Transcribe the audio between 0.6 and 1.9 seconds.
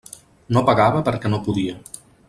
pagava perquè no podia.